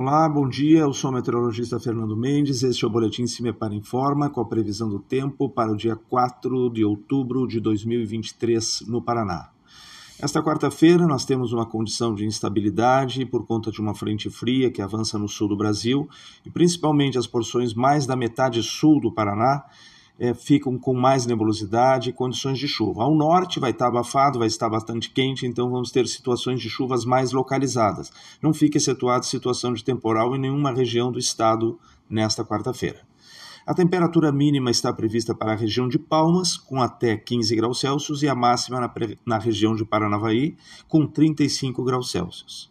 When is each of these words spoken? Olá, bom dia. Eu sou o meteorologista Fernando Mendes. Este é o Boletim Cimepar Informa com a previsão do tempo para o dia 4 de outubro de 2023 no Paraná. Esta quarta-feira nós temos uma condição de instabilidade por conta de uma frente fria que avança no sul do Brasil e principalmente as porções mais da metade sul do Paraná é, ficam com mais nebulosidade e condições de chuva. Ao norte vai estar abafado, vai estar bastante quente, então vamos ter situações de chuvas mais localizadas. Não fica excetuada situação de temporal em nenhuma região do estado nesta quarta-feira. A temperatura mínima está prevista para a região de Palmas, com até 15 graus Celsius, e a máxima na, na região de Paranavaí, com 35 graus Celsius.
Olá, 0.00 0.28
bom 0.28 0.48
dia. 0.48 0.78
Eu 0.82 0.92
sou 0.92 1.10
o 1.10 1.14
meteorologista 1.14 1.80
Fernando 1.80 2.16
Mendes. 2.16 2.62
Este 2.62 2.84
é 2.84 2.86
o 2.86 2.90
Boletim 2.90 3.26
Cimepar 3.26 3.72
Informa 3.72 4.30
com 4.30 4.40
a 4.40 4.44
previsão 4.44 4.88
do 4.88 5.00
tempo 5.00 5.50
para 5.50 5.72
o 5.72 5.76
dia 5.76 5.96
4 5.96 6.70
de 6.70 6.84
outubro 6.84 7.48
de 7.48 7.58
2023 7.58 8.84
no 8.86 9.02
Paraná. 9.02 9.50
Esta 10.20 10.40
quarta-feira 10.40 11.04
nós 11.04 11.24
temos 11.24 11.52
uma 11.52 11.66
condição 11.66 12.14
de 12.14 12.24
instabilidade 12.24 13.26
por 13.26 13.44
conta 13.44 13.72
de 13.72 13.80
uma 13.80 13.92
frente 13.92 14.30
fria 14.30 14.70
que 14.70 14.80
avança 14.80 15.18
no 15.18 15.28
sul 15.28 15.48
do 15.48 15.56
Brasil 15.56 16.08
e 16.46 16.50
principalmente 16.50 17.18
as 17.18 17.26
porções 17.26 17.74
mais 17.74 18.06
da 18.06 18.14
metade 18.14 18.62
sul 18.62 19.00
do 19.00 19.10
Paraná 19.10 19.64
é, 20.18 20.34
ficam 20.34 20.76
com 20.78 20.92
mais 20.92 21.26
nebulosidade 21.26 22.10
e 22.10 22.12
condições 22.12 22.58
de 22.58 22.66
chuva. 22.66 23.04
Ao 23.04 23.14
norte 23.14 23.60
vai 23.60 23.70
estar 23.70 23.86
abafado, 23.86 24.38
vai 24.38 24.48
estar 24.48 24.68
bastante 24.68 25.10
quente, 25.10 25.46
então 25.46 25.70
vamos 25.70 25.90
ter 25.90 26.06
situações 26.06 26.60
de 26.60 26.68
chuvas 26.68 27.04
mais 27.04 27.32
localizadas. 27.32 28.10
Não 28.42 28.52
fica 28.52 28.78
excetuada 28.78 29.22
situação 29.22 29.72
de 29.72 29.84
temporal 29.84 30.34
em 30.34 30.40
nenhuma 30.40 30.72
região 30.72 31.12
do 31.12 31.18
estado 31.18 31.78
nesta 32.10 32.44
quarta-feira. 32.44 33.06
A 33.66 33.74
temperatura 33.74 34.32
mínima 34.32 34.70
está 34.70 34.90
prevista 34.92 35.34
para 35.34 35.52
a 35.52 35.54
região 35.54 35.88
de 35.88 35.98
Palmas, 35.98 36.56
com 36.56 36.80
até 36.80 37.18
15 37.18 37.54
graus 37.54 37.80
Celsius, 37.80 38.22
e 38.22 38.28
a 38.28 38.34
máxima 38.34 38.80
na, 38.80 38.90
na 39.26 39.38
região 39.38 39.76
de 39.76 39.84
Paranavaí, 39.84 40.56
com 40.88 41.06
35 41.06 41.84
graus 41.84 42.10
Celsius. 42.10 42.70